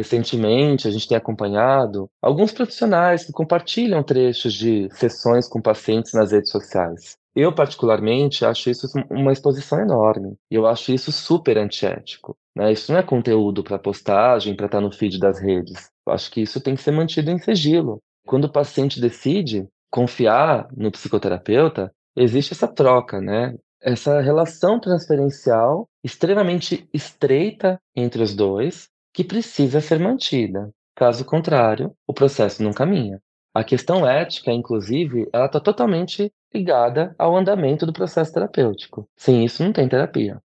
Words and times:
Recentemente, 0.00 0.88
a 0.88 0.90
gente 0.90 1.06
tem 1.06 1.14
acompanhado 1.14 2.08
alguns 2.22 2.52
profissionais 2.52 3.22
que 3.22 3.32
compartilham 3.32 4.02
trechos 4.02 4.54
de 4.54 4.88
sessões 4.92 5.46
com 5.46 5.60
pacientes 5.60 6.14
nas 6.14 6.32
redes 6.32 6.50
sociais. 6.50 7.18
Eu, 7.36 7.54
particularmente, 7.54 8.42
acho 8.42 8.70
isso 8.70 8.86
uma 9.10 9.30
exposição 9.30 9.78
enorme. 9.78 10.36
Eu 10.50 10.66
acho 10.66 10.90
isso 10.90 11.12
super 11.12 11.58
antiético. 11.58 12.34
Né? 12.56 12.72
Isso 12.72 12.90
não 12.90 12.98
é 12.98 13.02
conteúdo 13.02 13.62
para 13.62 13.78
postagem, 13.78 14.56
para 14.56 14.66
estar 14.66 14.78
tá 14.78 14.82
no 14.82 14.90
feed 14.90 15.20
das 15.20 15.38
redes. 15.38 15.90
Eu 16.06 16.14
acho 16.14 16.30
que 16.30 16.40
isso 16.40 16.62
tem 16.62 16.74
que 16.74 16.82
ser 16.82 16.92
mantido 16.92 17.30
em 17.30 17.38
sigilo. 17.38 18.00
Quando 18.26 18.46
o 18.46 18.52
paciente 18.52 18.98
decide 18.98 19.68
confiar 19.90 20.66
no 20.74 20.90
psicoterapeuta, 20.90 21.92
existe 22.16 22.54
essa 22.54 22.66
troca, 22.66 23.20
né? 23.20 23.54
Essa 23.82 24.18
relação 24.22 24.80
transferencial 24.80 25.86
extremamente 26.02 26.88
estreita 26.90 27.78
entre 27.94 28.22
os 28.22 28.34
dois, 28.34 28.88
que 29.12 29.24
precisa 29.24 29.80
ser 29.80 29.98
mantida. 29.98 30.70
Caso 30.94 31.24
contrário, 31.24 31.92
o 32.06 32.12
processo 32.12 32.62
não 32.62 32.72
caminha. 32.72 33.20
A 33.54 33.64
questão 33.64 34.06
ética, 34.06 34.52
inclusive, 34.52 35.28
ela 35.32 35.46
está 35.46 35.58
totalmente 35.58 36.32
ligada 36.54 37.14
ao 37.18 37.36
andamento 37.36 37.84
do 37.84 37.92
processo 37.92 38.32
terapêutico. 38.32 39.08
Sem 39.16 39.44
isso, 39.44 39.64
não 39.64 39.72
tem 39.72 39.88
terapia. 39.88 40.40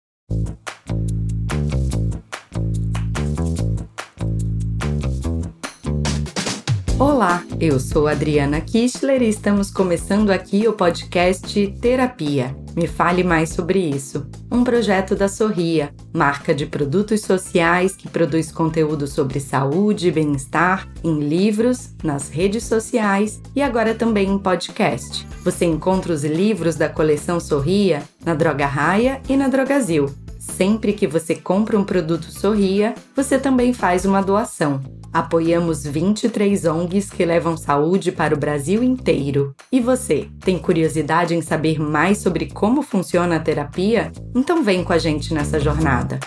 Olá, 7.02 7.42
eu 7.58 7.80
sou 7.80 8.06
Adriana 8.06 8.60
Kistler 8.60 9.22
e 9.22 9.28
estamos 9.28 9.72
começando 9.72 10.30
aqui 10.30 10.68
o 10.68 10.72
podcast 10.72 11.66
Terapia. 11.80 12.56
Me 12.76 12.86
fale 12.86 13.24
mais 13.24 13.50
sobre 13.50 13.80
isso. 13.80 14.24
Um 14.48 14.62
projeto 14.62 15.16
da 15.16 15.26
Sorria, 15.26 15.92
marca 16.14 16.54
de 16.54 16.64
produtos 16.64 17.22
sociais 17.22 17.96
que 17.96 18.08
produz 18.08 18.52
conteúdo 18.52 19.08
sobre 19.08 19.40
saúde 19.40 20.06
e 20.06 20.12
bem-estar 20.12 20.88
em 21.02 21.18
livros, 21.18 21.92
nas 22.04 22.28
redes 22.28 22.62
sociais 22.66 23.42
e 23.52 23.60
agora 23.60 23.96
também 23.96 24.30
em 24.30 24.38
podcast. 24.38 25.26
Você 25.42 25.64
encontra 25.64 26.12
os 26.12 26.22
livros 26.22 26.76
da 26.76 26.88
coleção 26.88 27.40
Sorria 27.40 28.04
na 28.24 28.32
Droga 28.32 28.66
Raia 28.66 29.20
e 29.28 29.36
na 29.36 29.48
Drogazil. 29.48 30.21
Sempre 30.42 30.92
que 30.92 31.06
você 31.06 31.36
compra 31.36 31.78
um 31.78 31.84
produto 31.84 32.24
Sorria, 32.24 32.96
você 33.14 33.38
também 33.38 33.72
faz 33.72 34.04
uma 34.04 34.20
doação. 34.20 34.82
Apoiamos 35.12 35.84
23 35.84 36.64
ONGs 36.64 37.10
que 37.10 37.24
levam 37.24 37.56
saúde 37.56 38.10
para 38.10 38.34
o 38.34 38.36
Brasil 38.36 38.82
inteiro. 38.82 39.54
E 39.70 39.78
você, 39.78 40.28
tem 40.40 40.58
curiosidade 40.58 41.32
em 41.32 41.40
saber 41.40 41.78
mais 41.78 42.18
sobre 42.18 42.46
como 42.46 42.82
funciona 42.82 43.36
a 43.36 43.40
terapia? 43.40 44.10
Então 44.34 44.64
vem 44.64 44.82
com 44.82 44.92
a 44.92 44.98
gente 44.98 45.32
nessa 45.32 45.60
jornada. 45.60 46.18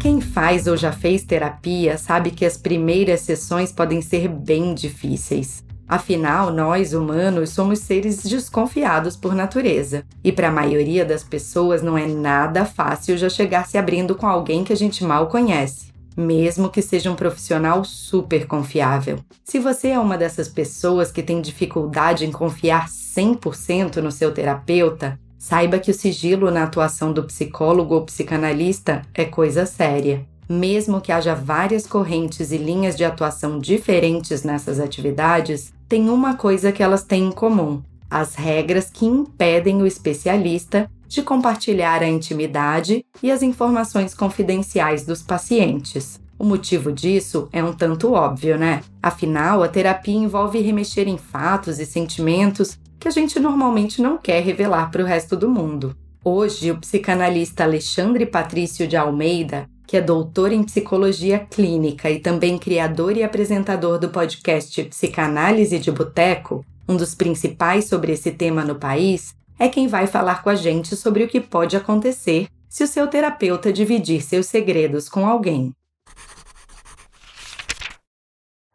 Quem 0.00 0.20
faz 0.20 0.66
ou 0.66 0.76
já 0.76 0.90
fez 0.90 1.24
terapia 1.24 1.96
sabe 1.96 2.32
que 2.32 2.44
as 2.44 2.56
primeiras 2.56 3.20
sessões 3.20 3.70
podem 3.70 4.02
ser 4.02 4.28
bem 4.28 4.74
difíceis. 4.74 5.63
Afinal, 5.86 6.50
nós, 6.50 6.94
humanos, 6.94 7.50
somos 7.50 7.80
seres 7.80 8.22
desconfiados 8.22 9.16
por 9.16 9.34
natureza, 9.34 10.04
e 10.22 10.32
para 10.32 10.48
a 10.48 10.52
maioria 10.52 11.04
das 11.04 11.22
pessoas 11.22 11.82
não 11.82 11.96
é 11.96 12.06
nada 12.06 12.64
fácil 12.64 13.18
já 13.18 13.28
chegar 13.28 13.66
se 13.66 13.76
abrindo 13.76 14.14
com 14.14 14.26
alguém 14.26 14.64
que 14.64 14.72
a 14.72 14.76
gente 14.76 15.04
mal 15.04 15.28
conhece, 15.28 15.92
mesmo 16.16 16.70
que 16.70 16.80
seja 16.80 17.10
um 17.10 17.16
profissional 17.16 17.84
super 17.84 18.46
confiável. 18.46 19.18
Se 19.44 19.58
você 19.58 19.88
é 19.88 19.98
uma 19.98 20.16
dessas 20.16 20.48
pessoas 20.48 21.12
que 21.12 21.22
tem 21.22 21.40
dificuldade 21.40 22.24
em 22.24 22.32
confiar 22.32 22.88
100% 22.88 23.96
no 23.96 24.10
seu 24.10 24.32
terapeuta, 24.32 25.18
saiba 25.38 25.78
que 25.78 25.90
o 25.90 25.94
sigilo 25.94 26.50
na 26.50 26.64
atuação 26.64 27.12
do 27.12 27.24
psicólogo 27.24 27.94
ou 27.94 28.06
psicanalista 28.06 29.02
é 29.12 29.26
coisa 29.26 29.66
séria. 29.66 30.24
Mesmo 30.48 31.00
que 31.00 31.10
haja 31.10 31.34
várias 31.34 31.86
correntes 31.86 32.52
e 32.52 32.58
linhas 32.58 32.96
de 32.96 33.04
atuação 33.04 33.58
diferentes 33.58 34.42
nessas 34.42 34.78
atividades, 34.78 35.72
tem 35.88 36.10
uma 36.10 36.34
coisa 36.34 36.70
que 36.70 36.82
elas 36.82 37.02
têm 37.02 37.28
em 37.28 37.32
comum: 37.32 37.82
as 38.10 38.34
regras 38.34 38.90
que 38.90 39.06
impedem 39.06 39.80
o 39.80 39.86
especialista 39.86 40.90
de 41.08 41.22
compartilhar 41.22 42.02
a 42.02 42.08
intimidade 42.08 43.04
e 43.22 43.30
as 43.30 43.42
informações 43.42 44.14
confidenciais 44.14 45.06
dos 45.06 45.22
pacientes. 45.22 46.20
O 46.38 46.44
motivo 46.44 46.92
disso 46.92 47.48
é 47.52 47.62
um 47.62 47.72
tanto 47.72 48.12
óbvio, 48.12 48.58
né? 48.58 48.82
Afinal, 49.02 49.62
a 49.62 49.68
terapia 49.68 50.16
envolve 50.16 50.60
remexer 50.60 51.08
em 51.08 51.16
fatos 51.16 51.78
e 51.78 51.86
sentimentos 51.86 52.78
que 52.98 53.06
a 53.06 53.10
gente 53.10 53.38
normalmente 53.38 54.02
não 54.02 54.18
quer 54.18 54.42
revelar 54.42 54.90
para 54.90 55.02
o 55.02 55.06
resto 55.06 55.36
do 55.36 55.48
mundo. 55.48 55.96
Hoje, 56.24 56.70
o 56.70 56.78
psicanalista 56.78 57.64
Alexandre 57.64 58.26
Patrício 58.26 58.88
de 58.88 58.96
Almeida 58.96 59.68
que 59.86 59.96
é 59.96 60.00
doutor 60.00 60.52
em 60.52 60.62
psicologia 60.62 61.38
clínica 61.38 62.10
e 62.10 62.18
também 62.18 62.58
criador 62.58 63.16
e 63.16 63.22
apresentador 63.22 63.98
do 63.98 64.08
podcast 64.08 64.82
Psicanálise 64.84 65.78
de 65.78 65.92
Boteco, 65.92 66.64
um 66.88 66.96
dos 66.96 67.14
principais 67.14 67.86
sobre 67.86 68.12
esse 68.12 68.30
tema 68.32 68.64
no 68.64 68.74
país, 68.74 69.34
é 69.58 69.68
quem 69.68 69.86
vai 69.86 70.06
falar 70.06 70.42
com 70.42 70.50
a 70.50 70.54
gente 70.54 70.96
sobre 70.96 71.24
o 71.24 71.28
que 71.28 71.40
pode 71.40 71.76
acontecer 71.76 72.48
se 72.68 72.82
o 72.82 72.88
seu 72.88 73.06
terapeuta 73.06 73.72
dividir 73.72 74.20
seus 74.20 74.46
segredos 74.46 75.08
com 75.08 75.26
alguém. 75.26 75.72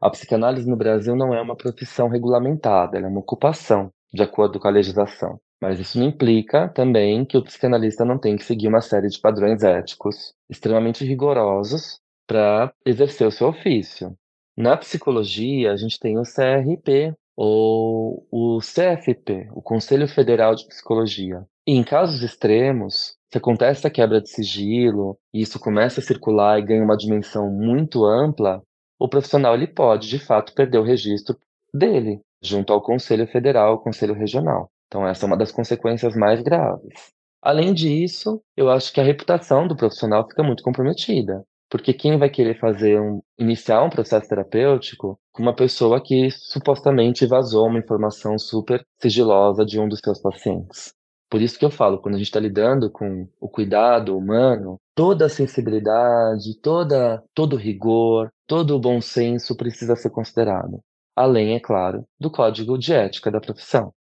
A 0.02 0.10
psicanálise 0.10 0.70
no 0.70 0.78
Brasil 0.78 1.16
não 1.16 1.34
é 1.34 1.42
uma 1.42 1.58
profissão 1.58 2.08
regulamentada, 2.08 2.98
ela 2.98 3.08
é 3.08 3.10
uma 3.10 3.20
ocupação, 3.20 3.92
de 4.14 4.24
acordo 4.24 4.58
com 4.58 4.68
a 4.68 4.72
legislação. 4.72 5.38
Mas 5.62 5.80
isso 5.80 6.00
não 6.00 6.08
implica 6.08 6.70
também 6.70 7.26
que 7.26 7.38
o 7.38 7.44
psicanalista 7.44 8.06
não 8.06 8.18
tem 8.18 8.38
que 8.38 8.44
seguir 8.44 8.68
uma 8.68 8.82
série 8.82 9.10
de 9.10 9.20
padrões 9.20 9.62
éticos 9.62 10.34
extremamente 10.50 11.04
rigorosos 11.04 12.00
para 12.26 12.74
exercer 12.86 13.28
o 13.28 13.32
seu 13.32 13.50
ofício. 13.50 14.16
Na 14.58 14.78
psicologia, 14.78 15.72
a 15.72 15.76
gente 15.76 16.00
tem 16.00 16.18
o 16.18 16.24
CRP 16.24 17.14
ou 17.36 18.28
o 18.32 18.60
CFP, 18.60 19.50
o 19.54 19.62
Conselho 19.62 20.08
Federal 20.08 20.56
de 20.56 20.68
Psicologia. 20.68 21.46
E 21.68 21.74
em 21.74 21.84
casos 21.84 22.22
extremos, 22.22 23.16
se 23.32 23.38
acontece 23.38 23.86
a 23.86 23.90
quebra 23.90 24.22
de 24.22 24.30
sigilo 24.30 25.18
e 25.34 25.42
isso 25.42 25.60
começa 25.60 26.00
a 26.00 26.04
circular 26.04 26.60
e 26.60 26.66
ganha 26.66 26.84
uma 26.84 26.98
dimensão 26.98 27.50
muito 27.50 28.06
ampla, 28.06 28.62
o 29.00 29.08
profissional 29.08 29.54
ele 29.54 29.68
pode, 29.68 30.10
de 30.10 30.20
fato, 30.20 30.54
perder 30.54 30.80
o 30.80 30.84
registro 30.84 31.38
dele 31.74 32.20
junto 32.44 32.74
ao 32.74 32.82
Conselho 32.82 33.28
Federal, 33.28 33.72
ao 33.72 33.82
Conselho 33.82 34.14
Regional. 34.14 34.70
Então, 34.90 35.08
essa 35.08 35.26
é 35.26 35.28
uma 35.28 35.38
das 35.38 35.52
consequências 35.52 36.16
mais 36.16 36.42
graves. 36.42 37.12
Além 37.42 37.74
disso, 37.74 38.42
eu 38.58 38.70
acho 38.70 38.92
que 38.92 39.00
a 39.00 39.04
reputação 39.04 39.68
do 39.68 39.78
profissional 39.78 40.28
fica 40.28 40.44
muito 40.44 40.64
comprometida. 40.64 41.46
Porque 41.70 41.94
quem 41.94 42.18
vai 42.18 42.30
querer 42.30 42.60
fazer 42.60 43.00
um, 43.00 43.22
iniciar 43.38 43.84
um 43.84 43.90
processo 43.90 44.28
terapêutico 44.28 45.20
com 45.32 45.44
uma 45.44 45.56
pessoa 45.56 46.02
que 46.02 46.32
supostamente 46.32 47.28
vazou 47.28 47.68
uma 47.68 47.78
informação 47.78 48.40
super 48.40 48.84
sigilosa 49.00 49.64
de 49.64 49.80
um 49.80 49.88
dos 49.88 50.00
seus 50.04 50.20
pacientes? 50.20 50.92
Por 51.30 51.40
isso 51.40 51.60
que 51.60 51.64
eu 51.64 51.70
falo, 51.70 52.02
quando 52.02 52.16
a 52.16 52.18
gente 52.18 52.26
está 52.26 52.40
lidando 52.40 52.90
com 52.90 53.28
o 53.40 53.48
cuidado 53.48 54.18
humano, 54.18 54.78
toda 54.96 55.28
a 55.28 55.30
sensibilidade, 55.30 56.60
toda, 56.60 57.24
todo 57.36 57.54
o 57.54 57.60
rigor, 57.60 58.30
todo 58.48 58.76
o 58.76 58.80
bom 58.80 59.00
senso 59.00 59.56
precisa 59.56 59.96
ser 59.96 60.10
considerado. 60.10 60.80
Além, 61.16 61.54
é 61.54 61.60
claro, 61.60 62.04
do 62.20 62.32
código 62.32 62.80
de 62.80 62.94
ética 62.94 63.30
da 63.30 63.40
profissão. 63.40 63.94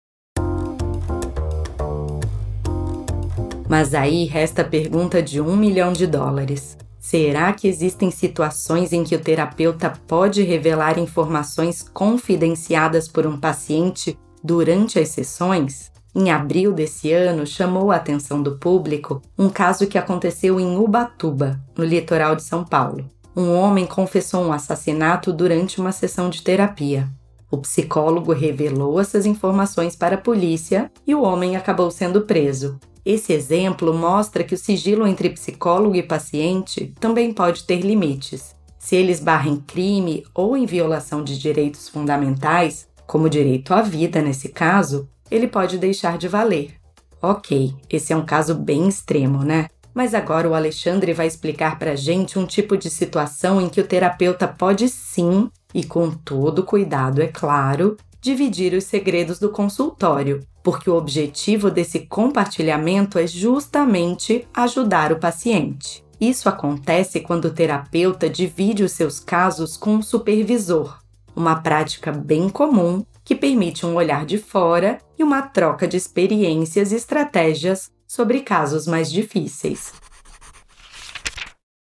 Mas 3.69 3.93
aí 3.95 4.25
resta 4.25 4.63
a 4.63 4.65
pergunta 4.65 5.23
de 5.23 5.41
um 5.41 5.57
milhão 5.57 5.93
de 5.93 6.07
dólares. 6.07 6.77
Será 6.99 7.53
que 7.53 7.69
existem 7.69 8.11
situações 8.11 8.93
em 8.93 9.05
que 9.05 9.15
o 9.15 9.21
terapeuta 9.21 9.93
pode 10.07 10.43
revelar 10.43 10.99
informações 10.99 11.83
confidenciadas 11.83 13.09
por 13.09 13.27
um 13.27 13.39
paciente 13.39 14.19
durante 14.43 14.99
as 14.99 15.09
sessões? 15.09 15.93
Em 16.15 16.31
abril 16.31 16.73
desse 16.73 17.13
ano, 17.13 17.47
chamou 17.47 17.93
a 17.93 17.97
atenção 17.97 18.43
do 18.43 18.59
público 18.59 19.23
um 19.39 19.49
caso 19.49 19.87
que 19.87 19.99
aconteceu 19.99 20.59
em 20.59 20.77
Ubatuba, 20.77 21.61
no 21.77 21.85
litoral 21.85 22.35
de 22.35 22.43
São 22.43 22.65
Paulo. 22.65 23.05
Um 23.37 23.55
homem 23.55 23.87
confessou 23.87 24.43
um 24.43 24.53
assassinato 24.53 25.33
durante 25.33 25.81
uma 25.81 25.93
sessão 25.93 26.29
de 26.29 26.43
terapia. 26.43 27.09
O 27.51 27.59
psicólogo 27.59 28.33
revelou 28.33 29.01
essas 29.01 29.25
informações 29.25 29.95
para 29.95 30.17
a 30.17 30.21
polícia 30.21 30.91
e 31.07 31.15
o 31.15 31.23
homem 31.23 31.57
acabou 31.57 31.91
sendo 31.91 32.23
preso. 32.23 32.79
Esse 33.09 33.33
exemplo 33.33 33.95
mostra 33.95 34.45
que 34.45 34.55
o 34.55 34.59
sigilo 34.59 35.07
entre 35.07 35.31
psicólogo 35.31 35.97
e 35.97 36.03
paciente 36.03 36.93
também 37.01 37.33
pode 37.33 37.65
ter 37.65 37.81
limites. 37.81 38.55
Se 38.79 38.97
ele 38.97 39.11
esbarra 39.11 39.49
em 39.49 39.57
crime 39.57 40.27
ou 40.35 40.55
em 40.55 40.67
violação 40.67 41.25
de 41.25 41.39
direitos 41.39 41.89
fundamentais, 41.89 42.87
como 43.07 43.25
o 43.25 43.31
direito 43.31 43.73
à 43.73 43.81
vida 43.81 44.21
nesse 44.21 44.51
caso, 44.51 45.09
ele 45.31 45.49
pode 45.49 45.79
deixar 45.79 46.19
de 46.19 46.29
valer. 46.29 46.75
Ok, 47.23 47.75
esse 47.89 48.13
é 48.13 48.17
um 48.17 48.27
caso 48.27 48.55
bem 48.55 48.87
extremo, 48.87 49.43
né? 49.43 49.69
Mas 49.95 50.13
agora 50.13 50.47
o 50.47 50.55
Alexandre 50.55 51.15
vai 51.15 51.27
explicar 51.27 51.79
pra 51.79 51.97
gente 51.97 52.39
um 52.39 52.45
tipo 52.45 52.77
de 52.77 52.91
situação 52.91 53.59
em 53.59 53.71
que 53.71 53.81
o 53.81 53.87
terapeuta 53.87 54.47
pode 54.47 54.87
sim, 54.87 55.49
e 55.73 55.83
com 55.83 56.11
todo 56.11 56.63
cuidado, 56.63 57.23
é 57.23 57.27
claro, 57.27 57.97
dividir 58.29 58.75
os 58.75 58.85
segredos 58.85 59.39
do 59.39 59.51
consultório, 59.51 60.47
porque 60.63 60.91
o 60.91 60.97
objetivo 60.97 61.71
desse 61.71 62.01
compartilhamento 62.01 63.19
é 63.19 63.27
justamente 63.27 64.47
ajudar 64.53 65.13
o 65.13 65.19
paciente. 65.19 66.05
Isso 66.21 66.47
acontece 66.47 67.21
quando 67.21 67.47
o 67.47 67.51
terapeuta 67.51 68.29
divide 68.29 68.83
os 68.83 68.93
seus 68.93 69.19
casos 69.19 69.79
com 69.79 69.95
um 69.95 70.03
supervisor, 70.03 70.99
uma 71.35 71.63
prática 71.63 72.13
bem 72.13 72.51
comum 72.51 73.03
que 73.25 73.35
permite 73.35 73.87
um 73.87 73.95
olhar 73.95 74.27
de 74.27 74.37
fora 74.37 74.99
e 75.19 75.25
uma 75.25 75.41
troca 75.41 75.89
de 75.89 75.97
experiências 75.97 76.93
e 76.93 76.97
estratégias 76.97 77.91
sobre 78.07 78.41
casos 78.41 78.87
mais 78.87 79.11
difíceis. 79.11 79.95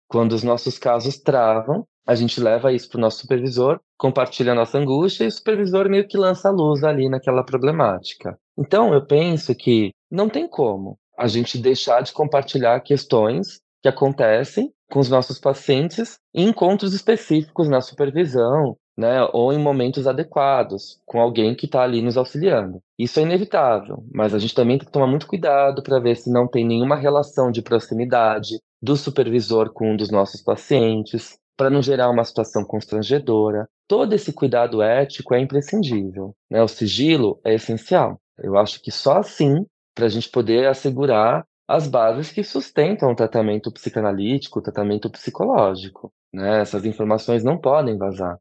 Quando 0.07 0.31
os 0.33 0.41
nossos 0.41 0.79
casos 0.79 1.17
travam, 1.17 1.85
a 2.05 2.15
gente 2.15 2.41
leva 2.41 2.71
isso 2.73 2.89
para 2.89 2.97
o 2.97 3.01
nosso 3.01 3.19
supervisor, 3.19 3.79
compartilha 3.97 4.51
a 4.51 4.55
nossa 4.55 4.77
angústia 4.77 5.23
e 5.23 5.27
o 5.27 5.31
supervisor 5.31 5.89
meio 5.89 6.07
que 6.07 6.17
lança 6.17 6.49
a 6.49 6.51
luz 6.51 6.83
ali 6.83 7.09
naquela 7.09 7.43
problemática. 7.43 8.37
Então, 8.57 8.93
eu 8.93 9.05
penso 9.05 9.55
que 9.55 9.91
não 10.11 10.29
tem 10.29 10.47
como 10.47 10.97
a 11.17 11.27
gente 11.27 11.57
deixar 11.57 12.01
de 12.01 12.11
compartilhar 12.11 12.79
questões 12.81 13.61
que 13.81 13.87
acontecem 13.87 14.71
com 14.91 14.99
os 14.99 15.09
nossos 15.09 15.39
pacientes 15.39 16.17
em 16.33 16.47
encontros 16.49 16.93
específicos 16.93 17.67
na 17.67 17.81
supervisão, 17.81 18.77
né, 18.97 19.27
ou 19.33 19.51
em 19.51 19.57
momentos 19.57 20.05
adequados, 20.05 20.99
com 21.05 21.19
alguém 21.19 21.55
que 21.55 21.65
está 21.65 21.81
ali 21.81 22.01
nos 22.01 22.15
auxiliando. 22.15 22.79
Isso 22.97 23.19
é 23.19 23.23
inevitável, 23.23 24.05
mas 24.13 24.33
a 24.33 24.39
gente 24.39 24.53
também 24.53 24.77
tem 24.77 24.85
que 24.85 24.91
tomar 24.91 25.07
muito 25.07 25.27
cuidado 25.27 25.81
para 25.81 25.99
ver 25.99 26.15
se 26.15 26.31
não 26.31 26.47
tem 26.47 26.65
nenhuma 26.65 26.95
relação 26.95 27.51
de 27.51 27.61
proximidade 27.61 28.59
do 28.81 28.95
supervisor 28.95 29.71
com 29.73 29.93
um 29.93 29.97
dos 29.97 30.11
nossos 30.11 30.41
pacientes, 30.41 31.37
para 31.57 31.69
não 31.69 31.81
gerar 31.81 32.09
uma 32.09 32.23
situação 32.23 32.63
constrangedora. 32.63 33.67
Todo 33.87 34.13
esse 34.13 34.33
cuidado 34.33 34.81
ético 34.81 35.33
é 35.33 35.39
imprescindível. 35.39 36.35
Né? 36.49 36.61
O 36.61 36.67
sigilo 36.67 37.39
é 37.43 37.53
essencial. 37.53 38.19
Eu 38.37 38.57
acho 38.57 38.81
que 38.81 38.91
só 38.91 39.19
assim, 39.19 39.65
para 39.95 40.05
a 40.05 40.09
gente 40.09 40.29
poder 40.29 40.67
assegurar 40.67 41.45
as 41.67 41.87
bases 41.87 42.31
que 42.31 42.43
sustentam 42.43 43.11
o 43.11 43.15
tratamento 43.15 43.71
psicanalítico, 43.71 44.59
o 44.59 44.61
tratamento 44.61 45.09
psicológico. 45.09 46.11
Né? 46.33 46.61
Essas 46.61 46.85
informações 46.85 47.43
não 47.43 47.57
podem 47.57 47.97
vazar. 47.97 48.37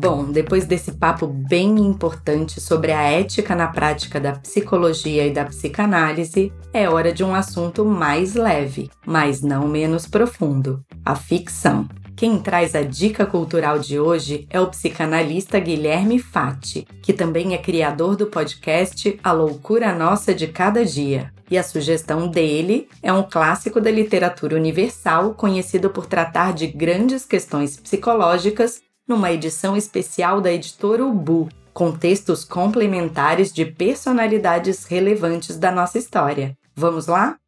Bom, 0.00 0.30
depois 0.30 0.64
desse 0.64 0.92
papo 0.92 1.26
bem 1.26 1.76
importante 1.76 2.60
sobre 2.60 2.92
a 2.92 3.02
ética 3.02 3.56
na 3.56 3.66
prática 3.66 4.20
da 4.20 4.30
psicologia 4.30 5.26
e 5.26 5.32
da 5.32 5.44
psicanálise, 5.44 6.52
é 6.72 6.88
hora 6.88 7.12
de 7.12 7.24
um 7.24 7.34
assunto 7.34 7.84
mais 7.84 8.34
leve, 8.34 8.88
mas 9.04 9.42
não 9.42 9.66
menos 9.66 10.06
profundo: 10.06 10.84
a 11.04 11.16
ficção. 11.16 11.88
Quem 12.14 12.38
traz 12.38 12.76
a 12.76 12.82
dica 12.82 13.26
cultural 13.26 13.80
de 13.80 13.98
hoje 13.98 14.46
é 14.50 14.60
o 14.60 14.68
psicanalista 14.68 15.58
Guilherme 15.58 16.20
Fati, 16.20 16.86
que 17.02 17.12
também 17.12 17.54
é 17.54 17.58
criador 17.58 18.14
do 18.14 18.26
podcast 18.26 19.18
A 19.22 19.32
Loucura 19.32 19.92
Nossa 19.92 20.32
de 20.32 20.46
Cada 20.46 20.84
Dia. 20.84 21.32
E 21.50 21.58
a 21.58 21.62
sugestão 21.62 22.28
dele 22.28 22.88
é 23.02 23.12
um 23.12 23.22
clássico 23.22 23.80
da 23.80 23.90
literatura 23.90 24.54
universal 24.54 25.34
conhecido 25.34 25.90
por 25.90 26.06
tratar 26.06 26.52
de 26.52 26.66
grandes 26.66 27.24
questões 27.24 27.76
psicológicas 27.76 28.80
numa 29.08 29.32
edição 29.32 29.74
especial 29.74 30.40
da 30.42 30.52
editora 30.52 31.04
Ubu, 31.04 31.48
com 31.72 31.90
textos 31.90 32.44
complementares 32.44 33.50
de 33.50 33.64
personalidades 33.64 34.84
relevantes 34.84 35.56
da 35.56 35.72
nossa 35.72 35.96
história. 35.96 36.54
Vamos 36.76 37.06
lá? 37.06 37.38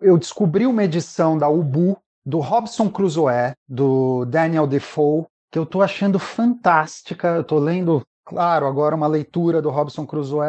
Eu 0.00 0.16
descobri 0.16 0.64
uma 0.66 0.84
edição 0.84 1.36
da 1.36 1.48
Ubu 1.48 1.98
do 2.24 2.38
Robson 2.38 2.88
Crusoe, 2.88 3.52
do 3.68 4.24
Daniel 4.26 4.66
Defoe, 4.66 5.26
que 5.50 5.58
eu 5.58 5.64
estou 5.64 5.82
achando 5.82 6.18
fantástica. 6.18 7.28
Eu 7.28 7.40
estou 7.40 7.58
lendo, 7.58 8.02
claro, 8.24 8.66
agora 8.66 8.94
uma 8.94 9.06
leitura 9.06 9.60
do 9.60 9.70
Robson 9.70 10.06
Crusoe. 10.06 10.46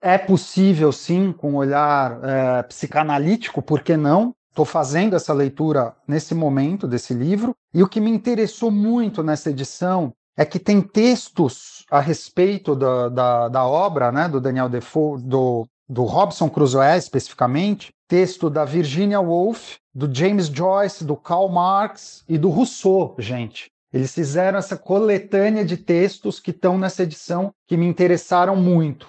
É 0.00 0.18
possível, 0.18 0.92
sim, 0.92 1.32
com 1.32 1.52
um 1.52 1.56
olhar 1.56 2.20
é, 2.22 2.62
psicanalítico, 2.64 3.62
por 3.62 3.82
que 3.82 3.96
não? 3.96 4.34
Estou 4.58 4.66
fazendo 4.66 5.14
essa 5.14 5.32
leitura 5.32 5.94
nesse 6.04 6.34
momento 6.34 6.88
desse 6.88 7.14
livro, 7.14 7.54
e 7.72 7.80
o 7.80 7.86
que 7.86 8.00
me 8.00 8.10
interessou 8.10 8.72
muito 8.72 9.22
nessa 9.22 9.50
edição 9.50 10.12
é 10.36 10.44
que 10.44 10.58
tem 10.58 10.80
textos 10.80 11.84
a 11.88 12.00
respeito 12.00 12.74
da, 12.74 13.08
da, 13.08 13.48
da 13.48 13.64
obra 13.64 14.10
né, 14.10 14.28
do 14.28 14.40
Daniel 14.40 14.68
Defoe, 14.68 15.22
do, 15.22 15.64
do 15.88 16.02
Robson 16.02 16.50
Crusoe 16.50 16.98
especificamente, 16.98 17.90
texto 18.08 18.50
da 18.50 18.64
Virginia 18.64 19.20
Woolf, 19.20 19.76
do 19.94 20.12
James 20.12 20.46
Joyce, 20.46 21.04
do 21.04 21.14
Karl 21.14 21.48
Marx 21.48 22.24
e 22.28 22.36
do 22.36 22.48
Rousseau, 22.48 23.14
gente. 23.20 23.70
Eles 23.92 24.12
fizeram 24.12 24.58
essa 24.58 24.76
coletânea 24.76 25.64
de 25.64 25.76
textos 25.76 26.40
que 26.40 26.50
estão 26.50 26.76
nessa 26.76 27.04
edição 27.04 27.52
que 27.64 27.76
me 27.76 27.86
interessaram 27.86 28.56
muito. 28.56 29.06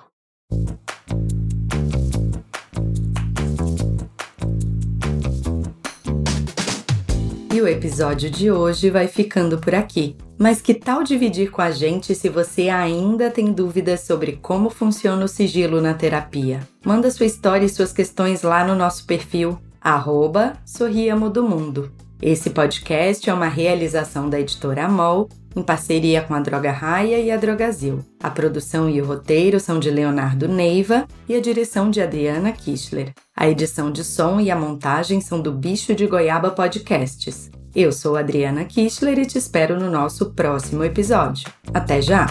E 7.60 7.62
o 7.62 7.68
episódio 7.68 8.30
de 8.30 8.50
hoje 8.50 8.90
vai 8.90 9.06
ficando 9.06 9.58
por 9.58 9.76
aqui. 9.76 10.16
Mas 10.38 10.62
que 10.62 10.74
tal 10.74 11.04
dividir 11.04 11.52
com 11.52 11.62
a 11.62 11.72
gente 11.72 12.16
se 12.16 12.30
você 12.30 12.70
ainda 12.70 13.30
tem 13.30 13.52
dúvidas 13.52 14.00
sobre 14.00 14.40
como 14.42 14.70
funciona 14.70 15.26
o 15.26 15.28
sigilo 15.28 15.82
na 15.82 15.94
terapia? 15.94 16.62
Manda 16.86 17.12
sua 17.12 17.26
história 17.26 17.66
e 17.66 17.70
suas 17.70 17.92
questões 17.92 18.44
lá 18.44 18.66
no 18.66 18.78
nosso 18.78 19.06
perfil, 19.06 19.60
arroba 19.82 20.54
Sorriamo 20.66 21.30
do 21.30 21.44
Mundo. 21.44 21.92
Esse 22.22 22.52
podcast 22.52 23.30
é 23.30 23.34
uma 23.34 23.50
realização 23.50 24.30
da 24.30 24.40
editora 24.40 24.86
Amol, 24.86 25.28
em 25.56 25.64
parceria 25.64 26.22
com 26.22 26.34
a 26.34 26.40
Droga 26.40 26.72
Raia 26.72 27.20
e 27.20 27.32
a 27.32 27.38
Drogazil. 27.38 28.04
A 28.22 28.30
produção 28.30 28.90
e 28.90 29.02
o 29.02 29.06
roteiro 29.06 29.60
são 29.60 29.80
de 29.80 29.90
Leonardo 29.90 30.48
Neiva 30.48 31.08
e 31.28 31.36
a 31.36 31.42
direção 31.42 31.90
de 31.90 32.02
Adriana 32.02 32.52
Kistler. 32.52 33.14
A 33.36 33.50
edição 33.50 33.92
de 33.92 34.04
som 34.04 34.40
e 34.40 34.52
a 34.52 34.56
montagem 34.56 35.22
são 35.22 35.42
do 35.42 35.52
Bicho 35.52 35.96
de 35.96 36.08
Goiaba 36.08 36.52
Podcasts. 36.52 37.50
Eu 37.76 37.92
sou 37.92 38.16
Adriana 38.16 38.66
Kistler 38.66 39.20
e 39.20 39.26
te 39.26 39.38
espero 39.38 39.80
no 39.80 39.90
nosso 39.90 40.32
próximo 40.32 40.84
episódio. 40.84 41.50
Até 41.74 42.02
já! 42.02 42.28